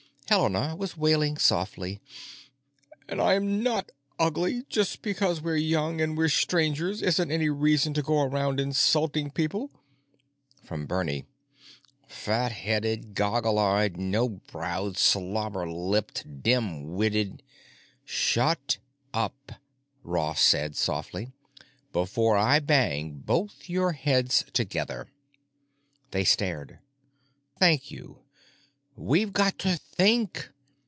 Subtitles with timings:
[0.29, 1.99] Helena was wailing softly,
[3.09, 7.49] "——and I am not ugly and just because we're young and we're strangers isn't any
[7.49, 9.71] reason to go around insulting people——"
[10.63, 11.25] From Bernie:
[12.07, 17.43] "——fatheaded, goggly eyed, no browed, slobber lipped, dim witted——"
[18.05, 18.77] "Shut
[19.13, 19.51] up,"
[20.01, 21.33] Ross said softly.
[21.91, 25.09] "Before I bang both your heads together."
[26.11, 26.79] They stared.
[27.59, 28.19] "Thank you.
[28.93, 30.49] We've got to think.